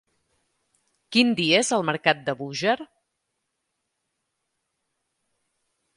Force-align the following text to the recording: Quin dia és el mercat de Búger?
Quin 1.15 1.33
dia 1.41 1.59
és 1.65 1.69
el 1.77 1.85
mercat 1.91 2.25
de 2.29 2.35
Búger? 2.41 2.75